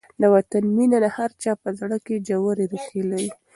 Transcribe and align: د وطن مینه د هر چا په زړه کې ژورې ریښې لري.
د 0.21 0.23
وطن 0.35 0.63
مینه 0.75 0.97
د 1.03 1.05
هر 1.17 1.29
چا 1.41 1.51
په 1.63 1.69
زړه 1.79 1.97
کې 2.05 2.23
ژورې 2.27 2.65
ریښې 2.71 3.01
لري. 3.11 3.29